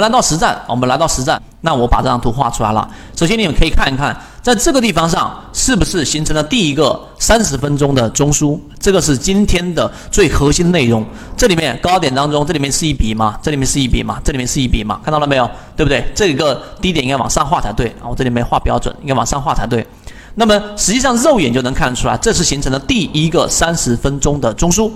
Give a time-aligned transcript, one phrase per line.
[0.00, 2.88] 们来到实战，我们来到实战，那我把这张图画出来了。
[3.14, 8.58] 首先你们可以看一看，在这个地方上是不是形成了第一个三十分钟的中枢？
[8.78, 11.04] 这个是今天的最核心内容。
[11.36, 13.38] 这里面高点当中，这里面是一笔嘛？
[13.42, 14.18] 这里面是一笔嘛？
[14.24, 14.98] 这里面是一笔嘛？
[15.04, 15.48] 看到了没有？
[15.76, 16.10] 对不对？
[16.14, 18.08] 这个低点应该往上画才对啊！
[18.08, 19.86] 我这里没画标准，应该往上画才对。
[20.34, 24.90] 那么实际上肉眼就能看出来，这是形成了第一个三十分钟的中枢。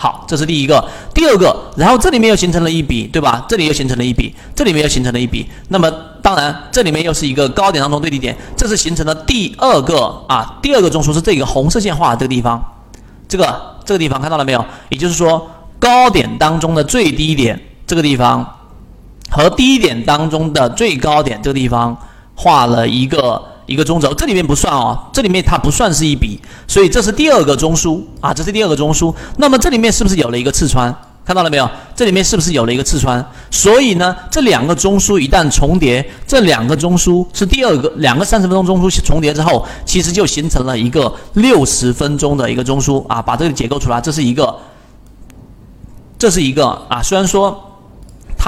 [0.00, 3.44] 好，这是第一个，第二个，然后这里面又形成了一笔，对吧？
[3.48, 5.44] 这里又形成了一笔，这里面又形成了一笔。
[5.70, 5.90] 那么
[6.22, 12.62] 当然，这里面又是一个高点当中最低点，这是形成了第二个啊，第二个中枢是这个红色线画这个地方，
[13.26, 14.64] 这个这个地方看到了没有？
[14.88, 18.46] 也就是说，高点当中的最低点这个地方
[19.28, 21.96] 和低点当中的最高点这个地方
[22.36, 23.42] 画了一个。
[23.68, 29.14] 一个中轴，这里面不算哦，这里面它不算是一笔，所以这是第二个中枢啊，这是第二个中枢。
[29.36, 30.92] 那么这里面是不是有了一个刺穿？
[31.22, 31.68] 看到了没有？
[31.94, 33.22] 这里面是不是有了一个刺穿？
[33.50, 43.20] 所以呢，这两个中枢一旦重叠，这两个中枢是第二个两个三十分钟中枢重叠之后，其实就形成了一个六十分钟的一个中枢啊。
[43.20, 44.56] 把这个结构出来，这是一个，
[46.18, 47.02] 这是一个啊。
[47.02, 47.67] 虽然说。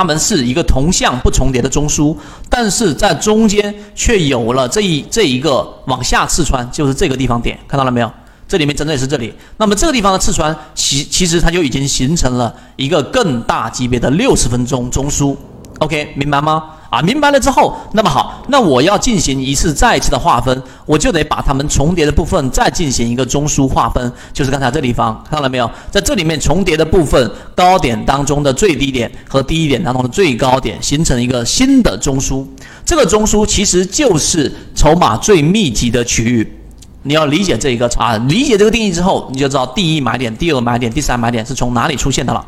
[0.01, 2.17] 它们是一个同向不重叠的中枢，
[2.49, 8.11] 但是在中间却有了这一这一个往下刺穿，就是这个地方点，看到了没有？
[8.49, 15.37] 这里面针对是这里，那么这个地方的刺穿，其其实它就已经形成了一个更大级别的六十分钟中枢。
[15.81, 16.65] OK，明白吗？
[16.91, 25.71] 啊，明白了之后，那么好，那我要进行一次再一次的划分，我就得把它们重叠的部分再进行一个中枢划分，就是刚才这地方看到了没有？
[25.89, 32.45] 在这里面重叠的部分，高点当中的最低点和低点当中的最高点形成一个新的中枢，
[32.85, 36.57] 这个中枢其实就是筹码最密集的区域。
[37.05, 42.45] 你要理解这一个啊，理解这个定义之后，你就知道第一买点、第二买点、第三买点是从哪里出现的了。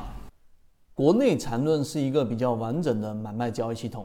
[0.95, 4.05] 国内缠论是一个比较完整的买卖交易系统。